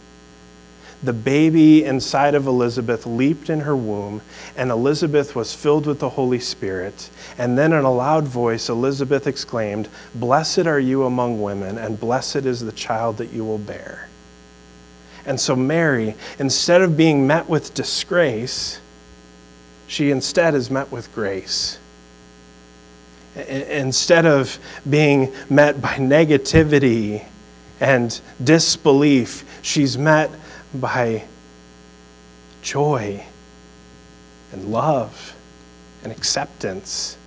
the 1.03 1.13
baby 1.13 1.83
inside 1.83 2.35
of 2.35 2.47
Elizabeth 2.47 3.05
leaped 3.05 3.49
in 3.49 3.59
her 3.61 3.75
womb, 3.75 4.21
and 4.55 4.71
Elizabeth 4.71 5.35
was 5.35 5.53
filled 5.53 5.85
with 5.85 5.99
the 5.99 6.09
Holy 6.09 6.39
Spirit. 6.39 7.09
And 7.37 7.57
then, 7.57 7.73
in 7.73 7.83
a 7.83 7.91
loud 7.91 8.25
voice, 8.25 8.69
Elizabeth 8.69 9.27
exclaimed, 9.27 9.89
Blessed 10.15 10.65
are 10.65 10.79
you 10.79 11.03
among 11.03 11.41
women, 11.41 11.77
and 11.77 11.99
blessed 11.99 12.37
is 12.37 12.61
the 12.61 12.71
child 12.71 13.17
that 13.17 13.31
you 13.31 13.43
will 13.43 13.57
bear. 13.57 14.09
And 15.25 15.39
so, 15.39 15.55
Mary, 15.55 16.15
instead 16.39 16.81
of 16.81 16.95
being 16.95 17.25
met 17.25 17.49
with 17.49 17.73
disgrace, 17.73 18.79
she 19.87 20.11
instead 20.11 20.55
is 20.55 20.69
met 20.69 20.91
with 20.91 21.13
grace. 21.13 21.79
Instead 23.35 24.25
of 24.25 24.57
being 24.89 25.33
met 25.49 25.81
by 25.81 25.95
negativity 25.95 27.25
and 27.79 28.19
disbelief, 28.43 29.43
she's 29.61 29.97
met 29.97 30.31
by 30.81 31.23
joy 32.61 33.23
and 34.51 34.71
love 34.71 35.35
and 36.03 36.11
acceptance 36.11 37.17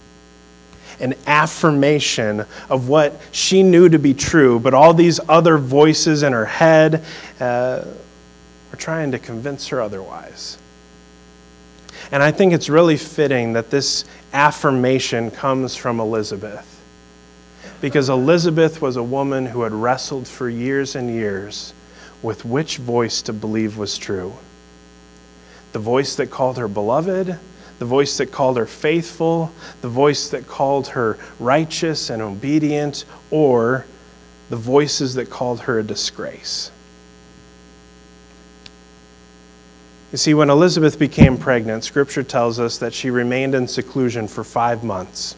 an 1.00 1.14
affirmation 1.26 2.44
of 2.68 2.88
what 2.88 3.20
she 3.32 3.62
knew 3.62 3.88
to 3.88 3.98
be 3.98 4.14
true, 4.14 4.58
but 4.58 4.74
all 4.74 4.94
these 4.94 5.20
other 5.28 5.58
voices 5.58 6.22
in 6.22 6.32
her 6.32 6.44
head 6.44 7.04
uh, 7.40 7.84
were 8.70 8.76
trying 8.76 9.12
to 9.12 9.18
convince 9.18 9.68
her 9.68 9.80
otherwise. 9.80 10.58
And 12.10 12.22
I 12.22 12.30
think 12.30 12.52
it's 12.52 12.68
really 12.68 12.96
fitting 12.96 13.52
that 13.52 13.70
this 13.70 14.04
affirmation 14.32 15.30
comes 15.30 15.76
from 15.76 16.00
Elizabeth. 16.00 16.74
Because 17.80 18.08
Elizabeth 18.08 18.82
was 18.82 18.96
a 18.96 19.02
woman 19.02 19.46
who 19.46 19.62
had 19.62 19.72
wrestled 19.72 20.26
for 20.26 20.48
years 20.48 20.96
and 20.96 21.10
years 21.10 21.74
with 22.22 22.44
which 22.44 22.78
voice 22.78 23.22
to 23.22 23.32
believe 23.32 23.76
was 23.76 23.96
true. 23.96 24.32
The 25.72 25.78
voice 25.78 26.16
that 26.16 26.30
called 26.30 26.58
her 26.58 26.68
beloved, 26.68 27.38
the 27.78 27.84
voice 27.84 28.16
that 28.18 28.32
called 28.32 28.56
her 28.56 28.66
faithful, 28.66 29.52
the 29.80 29.88
voice 29.88 30.28
that 30.30 30.46
called 30.46 30.88
her 30.88 31.18
righteous 31.38 32.10
and 32.10 32.20
obedient, 32.20 33.04
or 33.30 33.86
the 34.50 34.56
voices 34.56 35.14
that 35.14 35.30
called 35.30 35.60
her 35.60 35.78
a 35.78 35.82
disgrace. 35.82 36.70
You 40.10 40.18
see, 40.18 40.32
when 40.32 40.48
Elizabeth 40.48 40.98
became 40.98 41.36
pregnant, 41.36 41.84
Scripture 41.84 42.22
tells 42.22 42.58
us 42.58 42.78
that 42.78 42.94
she 42.94 43.10
remained 43.10 43.54
in 43.54 43.68
seclusion 43.68 44.26
for 44.26 44.42
five 44.42 44.82
months. 44.82 45.36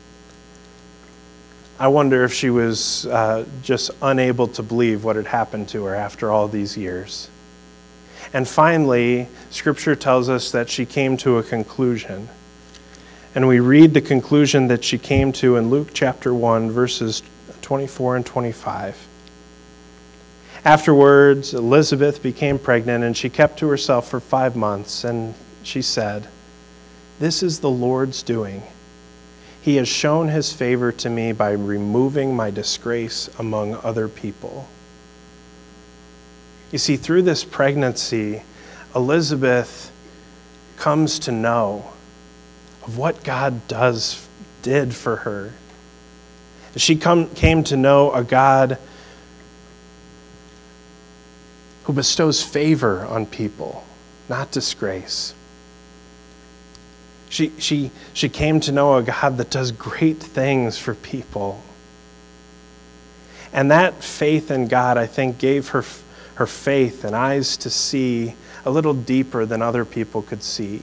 I 1.80 1.88
wonder 1.88 2.24
if 2.24 2.34
she 2.34 2.50
was 2.50 3.06
uh, 3.06 3.46
just 3.62 3.90
unable 4.02 4.46
to 4.48 4.62
believe 4.62 5.02
what 5.02 5.16
had 5.16 5.26
happened 5.26 5.70
to 5.70 5.86
her 5.86 5.94
after 5.94 6.30
all 6.30 6.46
these 6.46 6.76
years. 6.76 7.30
And 8.34 8.46
finally, 8.46 9.28
Scripture 9.48 9.96
tells 9.96 10.28
us 10.28 10.50
that 10.52 10.68
she 10.68 10.84
came 10.84 11.16
to 11.16 11.38
a 11.38 11.42
conclusion. 11.42 12.28
And 13.34 13.48
we 13.48 13.60
read 13.60 13.94
the 13.94 14.02
conclusion 14.02 14.68
that 14.68 14.84
she 14.84 14.98
came 14.98 15.32
to 15.32 15.56
in 15.56 15.70
Luke 15.70 15.88
chapter 15.94 16.34
1, 16.34 16.70
verses 16.70 17.22
24 17.62 18.16
and 18.16 18.26
25. 18.26 19.08
Afterwards, 20.66 21.54
Elizabeth 21.54 22.22
became 22.22 22.58
pregnant, 22.58 23.04
and 23.04 23.16
she 23.16 23.30
kept 23.30 23.58
to 23.60 23.68
herself 23.68 24.06
for 24.06 24.20
five 24.20 24.54
months. 24.54 25.04
And 25.04 25.34
she 25.62 25.80
said, 25.80 26.28
This 27.18 27.42
is 27.42 27.60
the 27.60 27.70
Lord's 27.70 28.22
doing. 28.22 28.62
He 29.62 29.76
has 29.76 29.88
shown 29.88 30.28
his 30.28 30.52
favor 30.52 30.90
to 30.92 31.10
me 31.10 31.32
by 31.32 31.52
removing 31.52 32.34
my 32.34 32.50
disgrace 32.50 33.28
among 33.38 33.74
other 33.74 34.08
people. 34.08 34.66
You 36.72 36.78
see, 36.78 36.96
through 36.96 37.22
this 37.22 37.44
pregnancy, 37.44 38.42
Elizabeth 38.94 39.92
comes 40.76 41.18
to 41.20 41.32
know 41.32 41.90
of 42.86 42.96
what 42.96 43.22
God 43.22 43.66
does 43.68 44.26
did 44.62 44.94
for 44.94 45.16
her. 45.16 45.52
She 46.76 46.96
come, 46.96 47.28
came 47.30 47.64
to 47.64 47.76
know 47.76 48.12
a 48.12 48.22
God 48.22 48.78
who 51.84 51.92
bestows 51.92 52.42
favor 52.42 53.04
on 53.06 53.26
people, 53.26 53.84
not 54.28 54.50
disgrace. 54.52 55.34
She, 57.30 57.52
she, 57.58 57.90
she 58.12 58.28
came 58.28 58.60
to 58.60 58.72
know 58.72 58.96
a 58.96 59.02
God 59.02 59.38
that 59.38 59.50
does 59.50 59.72
great 59.72 60.18
things 60.18 60.76
for 60.76 60.94
people. 60.94 61.62
And 63.52 63.70
that 63.70 64.04
faith 64.04 64.50
in 64.50 64.68
God, 64.68 64.98
I 64.98 65.06
think, 65.06 65.38
gave 65.38 65.68
her 65.68 65.82
her 66.40 66.46
faith 66.46 67.04
and 67.04 67.14
eyes 67.14 67.58
to 67.58 67.68
see 67.68 68.34
a 68.64 68.70
little 68.70 68.94
deeper 68.94 69.44
than 69.44 69.60
other 69.60 69.84
people 69.84 70.22
could 70.22 70.42
see. 70.42 70.80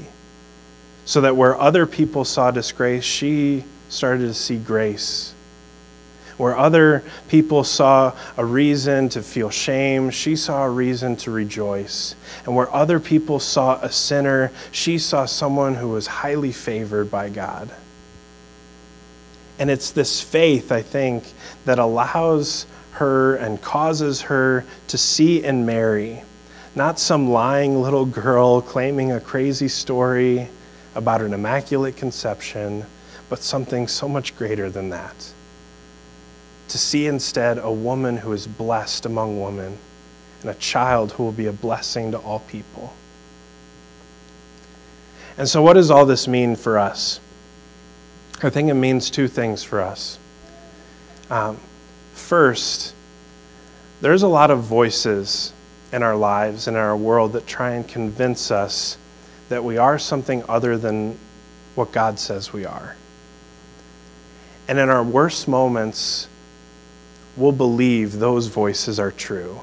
So 1.05 1.21
that 1.21 1.35
where 1.35 1.59
other 1.59 1.87
people 1.87 2.25
saw 2.25 2.51
disgrace, 2.51 3.03
she 3.03 3.63
started 3.89 4.27
to 4.27 4.35
see 4.35 4.57
grace. 4.57 5.33
Where 6.37 6.55
other 6.55 7.03
people 7.27 7.63
saw 7.63 8.13
a 8.37 8.45
reason 8.45 9.09
to 9.09 9.23
feel 9.23 9.49
shame, 9.49 10.11
she 10.11 10.35
saw 10.35 10.63
a 10.65 10.69
reason 10.69 11.15
to 11.17 11.31
rejoice. 11.31 12.15
And 12.45 12.55
where 12.55 12.71
other 12.73 12.99
people 12.99 13.39
saw 13.39 13.79
a 13.81 13.91
sinner, 13.91 14.51
she 14.71 14.99
saw 14.99 15.25
someone 15.25 15.75
who 15.75 15.89
was 15.89 16.05
highly 16.07 16.51
favored 16.51 17.09
by 17.09 17.29
God. 17.29 17.69
And 19.59 19.71
it's 19.71 19.91
this 19.91 20.21
faith, 20.21 20.71
I 20.71 20.83
think, 20.83 21.23
that 21.65 21.79
allows 21.79 22.67
her 22.91 23.35
and 23.35 23.59
causes 23.61 24.21
her 24.21 24.63
to 24.89 24.97
see 24.97 25.43
in 25.43 25.65
Mary 25.65 26.21
not 26.77 26.99
some 26.99 27.31
lying 27.31 27.81
little 27.81 28.05
girl 28.05 28.61
claiming 28.61 29.11
a 29.11 29.19
crazy 29.19 29.67
story 29.67 30.47
about 30.93 31.21
an 31.21 31.33
immaculate 31.33 31.97
conception, 31.97 32.85
but 33.29 33.41
something 33.41 33.87
so 33.87 34.07
much 34.07 34.37
greater 34.37 34.69
than 34.69 34.89
that. 34.89 35.33
To 36.69 36.77
see 36.77 37.07
instead 37.07 37.57
a 37.57 37.71
woman 37.71 38.17
who 38.17 38.33
is 38.33 38.45
blessed 38.45 39.05
among 39.05 39.41
women 39.41 39.77
and 40.41 40.49
a 40.49 40.55
child 40.55 41.13
who 41.13 41.23
will 41.23 41.31
be 41.31 41.47
a 41.47 41.53
blessing 41.53 42.11
to 42.11 42.17
all 42.17 42.39
people. 42.39 42.93
And 45.37 45.47
so, 45.47 45.61
what 45.61 45.73
does 45.73 45.91
all 45.91 46.05
this 46.05 46.27
mean 46.27 46.55
for 46.55 46.77
us? 46.77 47.19
I 48.41 48.49
think 48.49 48.69
it 48.69 48.75
means 48.75 49.09
two 49.09 49.27
things 49.27 49.63
for 49.63 49.81
us. 49.81 50.19
Um, 51.29 51.57
first, 52.13 52.93
there's 54.01 54.23
a 54.23 54.27
lot 54.27 54.51
of 54.51 54.63
voices 54.63 55.53
in 55.91 56.03
our 56.03 56.15
lives 56.15 56.67
and 56.67 56.75
in 56.75 56.83
our 56.83 56.97
world 56.97 57.33
that 57.33 57.47
try 57.47 57.71
and 57.71 57.87
convince 57.87 58.51
us 58.51 58.97
that 59.49 59.63
we 59.63 59.77
are 59.77 59.97
something 59.97 60.43
other 60.49 60.77
than 60.77 61.17
what 61.75 61.91
God 61.91 62.19
says 62.19 62.51
we 62.51 62.65
are. 62.65 62.95
And 64.67 64.79
in 64.79 64.89
our 64.89 65.03
worst 65.03 65.47
moments, 65.47 66.27
we'll 67.37 67.51
believe 67.51 68.19
those 68.19 68.47
voices 68.47 68.99
are 68.99 69.11
true. 69.11 69.61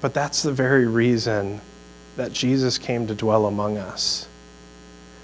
But 0.00 0.14
that's 0.14 0.42
the 0.42 0.52
very 0.52 0.86
reason 0.86 1.60
that 2.16 2.32
Jesus 2.32 2.78
came 2.78 3.06
to 3.08 3.14
dwell 3.14 3.46
among 3.46 3.78
us, 3.78 4.28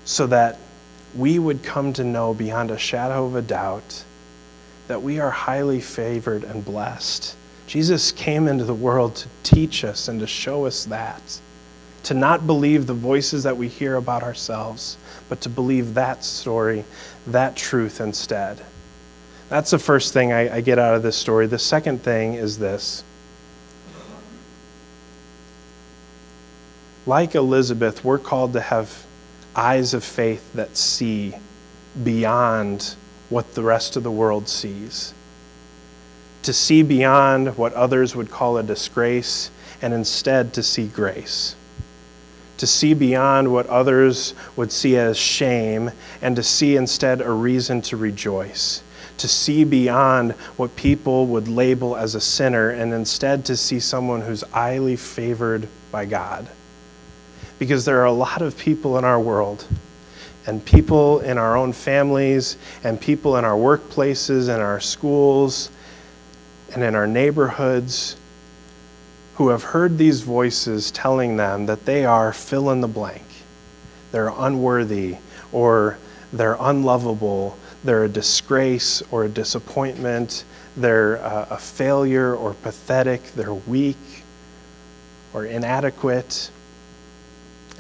so 0.05 0.27
that 0.29 0.59
we 1.15 1.39
would 1.39 1.63
come 1.63 1.93
to 1.93 2.03
know 2.03 2.35
beyond 2.35 2.71
a 2.71 2.79
shadow 2.79 3.27
of 3.27 3.37
a 3.37 3.43
doubt 3.43 4.03
that 4.89 5.03
we 5.03 5.21
are 5.21 5.31
highly 5.31 5.81
favored 5.81 6.45
and 6.45 6.65
blessed. 6.65 7.37
Jesus 7.67 8.13
came 8.13 8.49
into 8.49 8.65
the 8.65 8.75
world 8.75 9.17
to 9.17 9.29
teach 9.43 9.85
us 9.85 10.09
and 10.09 10.21
to 10.21 10.27
show 10.27 10.67
us 10.67 10.85
that. 10.87 11.23
To 12.05 12.15
not 12.15 12.47
believe 12.47 12.87
the 12.87 12.95
voices 12.95 13.45
that 13.45 13.57
we 13.57 13.67
hear 13.67 13.97
about 13.97 14.23
ourselves, 14.23 14.99
but 15.31 15.41
to 15.41 15.49
believe 15.49 15.95
that 15.95 16.23
story, 16.23 16.85
that 17.27 17.57
truth 17.57 18.01
instead. 18.01 18.61
That's 19.49 19.71
the 19.71 19.79
first 19.79 20.13
thing 20.13 20.33
I, 20.33 20.57
I 20.57 20.61
get 20.61 20.79
out 20.79 20.95
of 20.95 21.03
this 21.03 21.17
story. 21.17 21.47
The 21.47 21.59
second 21.59 22.03
thing 22.03 22.35
is 22.35 22.59
this. 22.59 23.05
Like 27.07 27.35
Elizabeth, 27.35 28.05
we're 28.05 28.19
called 28.19 28.53
to 28.55 28.61
have 28.61 29.05
eyes 29.57 29.95
of 29.95 30.05
faith 30.05 30.53
that 30.55 30.77
see 30.77 31.35
beyond 32.03 32.97
what 33.31 33.55
the 33.55 33.63
rest 33.63 33.97
of 33.97 34.03
the 34.03 34.11
world 34.11 34.49
sees. 34.49 35.15
To 36.43 36.53
see 36.53 36.83
beyond 36.83 37.57
what 37.57 37.73
others 37.73 38.15
would 38.15 38.31
call 38.31 38.59
a 38.59 38.63
disgrace 38.63 39.51
and 39.81 39.95
instead 39.95 40.53
to 40.55 40.63
see 40.63 40.87
grace 40.87 41.57
to 42.59 42.67
see 42.67 42.95
beyond 42.95 43.53
what 43.53 43.67
others 43.67 44.35
would 44.57 44.71
see 44.71 44.97
as 44.97 45.17
shame 45.17 45.91
and 46.23 46.37
to 46.37 46.43
see 46.43 46.77
instead 46.77 47.21
a 47.21 47.31
reason 47.31 47.83
to 47.83 47.97
rejoice. 47.97 48.83
To 49.19 49.29
see 49.29 49.65
beyond 49.65 50.33
what 50.57 50.75
people 50.77 51.27
would 51.27 51.49
label 51.49 51.97
as 51.97 52.15
a 52.15 52.21
sinner 52.21 52.71
and 52.71 52.93
instead 52.93 53.45
to 53.47 53.57
see 53.57 53.81
someone 53.81 54.21
who's 54.21 54.43
highly 54.43 54.97
favored 54.97 55.69
by 55.91 56.05
God. 56.05 56.49
Because 57.59 57.85
there 57.85 58.01
are 58.01 58.07
a 58.07 58.13
lot 58.13 58.43
of 58.43 58.59
people 58.59 58.99
in 58.99 59.05
our 59.05 59.21
world, 59.21 59.65
and 60.47 60.65
people 60.65 61.21
in 61.21 61.39
our 61.39 61.57
own 61.57 61.73
families, 61.73 62.57
and 62.83 63.01
people 63.01 63.37
in 63.37 63.45
our 63.45 63.57
workplaces, 63.57 64.53
and 64.53 64.61
our 64.61 64.81
schools, 64.81 65.71
and 66.75 66.83
in 66.83 66.95
our 66.95 67.07
neighborhoods 67.07 68.17
who 69.37 69.49
have 69.49 69.63
heard 69.63 69.99
these 69.99 70.21
voices 70.21 70.91
telling 70.91 71.37
them 71.37 71.67
that 71.67 71.85
they 71.85 72.05
are 72.05 72.33
fill 72.33 72.71
in 72.71 72.81
the 72.81 72.89
blank. 72.89 73.25
They're 74.13 74.33
unworthy, 74.37 75.17
or 75.53 75.99
they're 76.33 76.57
unlovable, 76.61 77.59
they're 77.83 78.05
a 78.05 78.09
disgrace 78.09 79.03
or 79.11 79.25
a 79.25 79.29
disappointment, 79.29 80.45
they're 80.77 81.19
uh, 81.19 81.47
a, 81.51 81.59
failure 81.59 82.35
or 82.35 82.55
pathetic, 82.55 83.23
they're 83.35 83.55
weak 83.55 83.97
or 85.33 85.47
inadequate. 85.47 86.51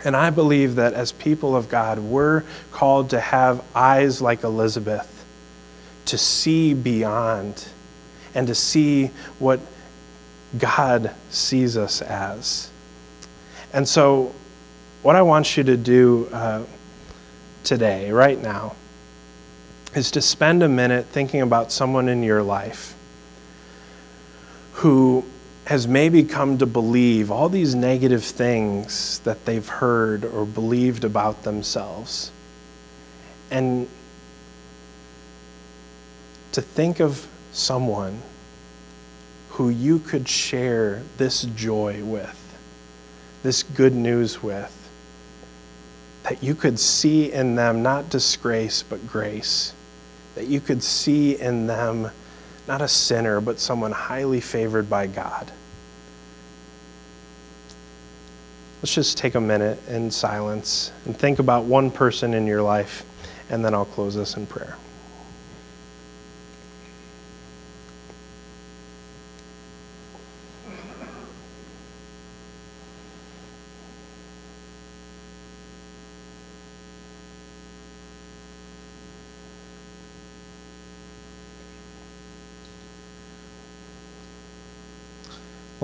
And 0.04 0.14
I 0.14 0.30
believe 0.30 0.74
that 0.74 0.92
as 0.92 1.12
people 1.12 1.56
of 1.56 1.68
God, 1.68 1.98
we're 1.98 2.42
called 2.72 3.10
to 3.10 3.20
have 3.20 3.64
eyes 3.74 4.20
like 4.20 4.42
Elizabeth, 4.42 5.24
to 6.06 6.18
see 6.18 6.74
beyond, 6.74 7.66
and 8.34 8.46
to 8.48 8.54
see 8.54 9.06
what 9.38 9.60
God 10.58 11.14
sees 11.30 11.76
us 11.76 12.02
as. 12.02 12.70
And 13.72 13.88
so, 13.88 14.32
what 15.02 15.16
I 15.16 15.22
want 15.22 15.56
you 15.56 15.64
to 15.64 15.76
do 15.76 16.28
uh, 16.32 16.64
today, 17.64 18.10
right 18.10 18.40
now, 18.40 18.76
is 19.94 20.10
to 20.12 20.22
spend 20.22 20.62
a 20.62 20.68
minute 20.68 21.06
thinking 21.06 21.40
about 21.40 21.72
someone 21.72 22.08
in 22.08 22.22
your 22.22 22.42
life 22.42 22.94
who 24.74 25.24
has 25.66 25.88
maybe 25.88 26.22
come 26.22 26.58
to 26.58 26.66
believe 26.66 27.30
all 27.30 27.48
these 27.48 27.74
negative 27.74 28.22
things 28.22 29.20
that 29.20 29.44
they've 29.46 29.66
heard 29.66 30.24
or 30.24 30.44
believed 30.44 31.04
about 31.04 31.42
themselves. 31.42 32.30
And 33.50 33.88
to 36.52 36.60
think 36.60 37.00
of 37.00 37.26
someone 37.52 38.20
who 39.54 39.68
you 39.68 40.00
could 40.00 40.28
share 40.28 41.00
this 41.16 41.42
joy 41.54 42.02
with, 42.02 42.56
this 43.44 43.62
good 43.62 43.94
news 43.94 44.42
with. 44.42 44.72
That 46.24 46.42
you 46.42 46.56
could 46.56 46.80
see 46.80 47.32
in 47.32 47.54
them 47.54 47.80
not 47.80 48.10
disgrace, 48.10 48.82
but 48.82 49.06
grace. 49.06 49.72
That 50.34 50.48
you 50.48 50.60
could 50.60 50.82
see 50.82 51.38
in 51.38 51.68
them 51.68 52.10
not 52.66 52.82
a 52.82 52.88
sinner, 52.88 53.40
but 53.40 53.60
someone 53.60 53.92
highly 53.92 54.40
favored 54.40 54.90
by 54.90 55.06
God. 55.06 55.52
Let's 58.82 58.92
just 58.92 59.16
take 59.16 59.36
a 59.36 59.40
minute 59.40 59.78
in 59.88 60.10
silence 60.10 60.90
and 61.04 61.16
think 61.16 61.38
about 61.38 61.64
one 61.64 61.92
person 61.92 62.34
in 62.34 62.44
your 62.48 62.62
life, 62.62 63.04
and 63.50 63.64
then 63.64 63.72
I'll 63.72 63.84
close 63.84 64.16
this 64.16 64.36
in 64.36 64.46
prayer. 64.46 64.76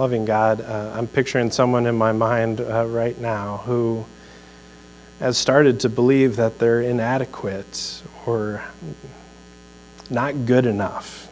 Loving 0.00 0.24
God, 0.24 0.62
uh, 0.62 0.92
I'm 0.94 1.06
picturing 1.06 1.50
someone 1.50 1.84
in 1.84 1.94
my 1.94 2.12
mind 2.12 2.62
uh, 2.62 2.86
right 2.86 3.20
now 3.20 3.58
who 3.66 4.06
has 5.18 5.36
started 5.36 5.80
to 5.80 5.90
believe 5.90 6.36
that 6.36 6.58
they're 6.58 6.80
inadequate 6.80 8.02
or 8.24 8.64
not 10.08 10.46
good 10.46 10.64
enough 10.64 11.28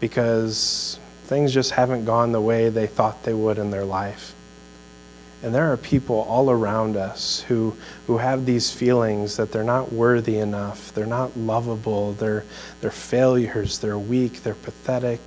because 0.00 0.98
things 1.24 1.52
just 1.52 1.72
haven't 1.72 2.06
gone 2.06 2.32
the 2.32 2.40
way 2.40 2.70
they 2.70 2.86
thought 2.86 3.22
they 3.22 3.34
would 3.34 3.58
in 3.58 3.70
their 3.70 3.84
life. 3.84 4.34
And 5.42 5.54
there 5.54 5.70
are 5.70 5.76
people 5.76 6.20
all 6.20 6.50
around 6.50 6.96
us 6.96 7.40
who, 7.48 7.76
who 8.06 8.16
have 8.16 8.46
these 8.46 8.72
feelings 8.72 9.36
that 9.36 9.52
they're 9.52 9.62
not 9.62 9.92
worthy 9.92 10.38
enough, 10.38 10.94
they're 10.94 11.04
not 11.04 11.36
lovable, 11.36 12.14
they're, 12.14 12.44
they're 12.80 12.90
failures, 12.90 13.78
they're 13.78 13.98
weak, 13.98 14.42
they're 14.42 14.54
pathetic. 14.54 15.20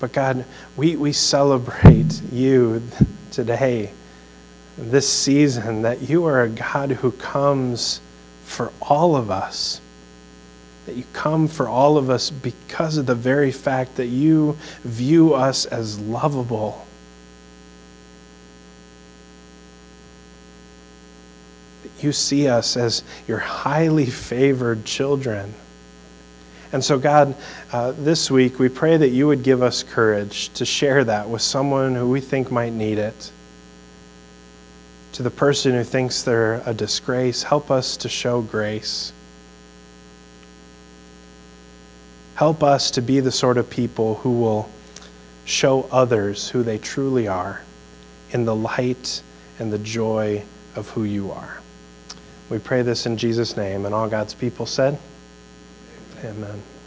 But 0.00 0.12
God, 0.12 0.44
we, 0.76 0.96
we 0.96 1.12
celebrate 1.12 2.22
you 2.32 2.82
today, 3.32 3.90
this 4.76 5.08
season, 5.08 5.82
that 5.82 6.08
you 6.08 6.24
are 6.26 6.42
a 6.42 6.48
God 6.48 6.90
who 6.90 7.10
comes 7.12 8.00
for 8.44 8.72
all 8.80 9.16
of 9.16 9.30
us. 9.30 9.80
That 10.86 10.94
you 10.94 11.04
come 11.12 11.48
for 11.48 11.68
all 11.68 11.98
of 11.98 12.10
us 12.10 12.30
because 12.30 12.96
of 12.96 13.06
the 13.06 13.14
very 13.14 13.52
fact 13.52 13.96
that 13.96 14.06
you 14.06 14.56
view 14.84 15.34
us 15.34 15.66
as 15.66 15.98
lovable. 15.98 16.86
That 21.82 22.04
you 22.04 22.12
see 22.12 22.48
us 22.48 22.76
as 22.76 23.02
your 23.26 23.38
highly 23.38 24.06
favored 24.06 24.84
children. 24.84 25.54
And 26.72 26.84
so, 26.84 26.98
God, 26.98 27.34
uh, 27.72 27.92
this 27.92 28.30
week 28.30 28.58
we 28.58 28.68
pray 28.68 28.96
that 28.96 29.08
you 29.08 29.26
would 29.26 29.42
give 29.42 29.62
us 29.62 29.82
courage 29.82 30.50
to 30.50 30.66
share 30.66 31.02
that 31.04 31.28
with 31.28 31.40
someone 31.40 31.94
who 31.94 32.08
we 32.08 32.20
think 32.20 32.50
might 32.50 32.74
need 32.74 32.98
it. 32.98 33.32
To 35.12 35.22
the 35.22 35.30
person 35.30 35.72
who 35.72 35.82
thinks 35.82 36.22
they're 36.22 36.62
a 36.66 36.74
disgrace, 36.74 37.42
help 37.42 37.70
us 37.70 37.96
to 37.98 38.08
show 38.08 38.42
grace. 38.42 39.12
Help 42.34 42.62
us 42.62 42.90
to 42.92 43.02
be 43.02 43.20
the 43.20 43.32
sort 43.32 43.56
of 43.56 43.70
people 43.70 44.16
who 44.16 44.38
will 44.38 44.68
show 45.46 45.88
others 45.90 46.50
who 46.50 46.62
they 46.62 46.76
truly 46.76 47.26
are 47.26 47.62
in 48.30 48.44
the 48.44 48.54
light 48.54 49.22
and 49.58 49.72
the 49.72 49.78
joy 49.78 50.42
of 50.76 50.88
who 50.90 51.04
you 51.04 51.32
are. 51.32 51.60
We 52.50 52.58
pray 52.58 52.82
this 52.82 53.06
in 53.06 53.16
Jesus' 53.16 53.56
name, 53.56 53.86
and 53.86 53.94
all 53.94 54.08
God's 54.08 54.34
people 54.34 54.66
said, 54.66 54.98
Amen. 56.24 56.77